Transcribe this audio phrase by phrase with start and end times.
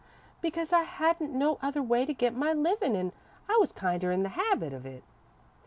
[0.41, 3.13] "Because I hadn't no other way to get my livin' an'
[3.47, 5.03] I was kinder in the habit of it.